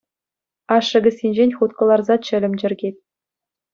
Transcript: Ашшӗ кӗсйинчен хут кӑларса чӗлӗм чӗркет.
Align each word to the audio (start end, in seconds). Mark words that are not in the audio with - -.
Ашшӗ 0.75 0.97
кӗсйинчен 1.03 1.49
хут 1.57 1.71
кӑларса 1.77 2.15
чӗлӗм 2.25 2.53
чӗркет. 2.59 2.95